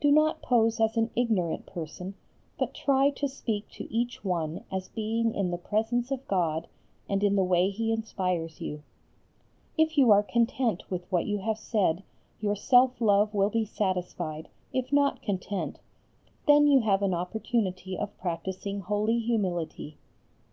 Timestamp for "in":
5.34-5.50, 7.24-7.34